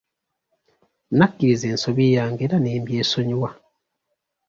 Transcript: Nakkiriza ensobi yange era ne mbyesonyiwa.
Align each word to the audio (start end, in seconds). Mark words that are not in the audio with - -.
Nakkiriza 1.17 1.65
ensobi 1.73 2.05
yange 2.17 2.41
era 2.45 2.57
ne 2.59 2.79
mbyesonyiwa. 2.81 3.49